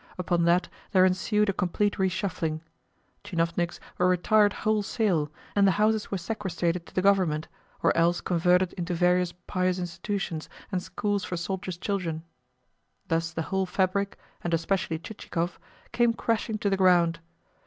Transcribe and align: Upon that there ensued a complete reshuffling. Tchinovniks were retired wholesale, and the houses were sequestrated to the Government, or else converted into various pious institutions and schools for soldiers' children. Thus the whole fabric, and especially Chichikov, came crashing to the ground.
Upon 0.17 0.45
that 0.45 0.67
there 0.93 1.05
ensued 1.05 1.47
a 1.47 1.53
complete 1.53 1.99
reshuffling. 1.99 2.61
Tchinovniks 3.23 3.77
were 3.99 4.07
retired 4.09 4.51
wholesale, 4.51 5.31
and 5.55 5.67
the 5.67 5.73
houses 5.77 6.09
were 6.09 6.17
sequestrated 6.17 6.87
to 6.87 6.95
the 6.95 7.03
Government, 7.03 7.47
or 7.83 7.95
else 7.95 8.19
converted 8.19 8.73
into 8.73 8.95
various 8.95 9.31
pious 9.45 9.77
institutions 9.77 10.49
and 10.71 10.81
schools 10.81 11.23
for 11.23 11.37
soldiers' 11.37 11.77
children. 11.77 12.23
Thus 13.09 13.31
the 13.31 13.43
whole 13.53 13.67
fabric, 13.67 14.17
and 14.43 14.55
especially 14.55 14.97
Chichikov, 14.97 15.59
came 15.91 16.13
crashing 16.15 16.57
to 16.57 16.71
the 16.71 16.77
ground. 16.77 17.19